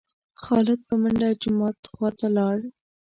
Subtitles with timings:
[0.43, 2.57] خالد په منډه جومات خوا ته لاړ.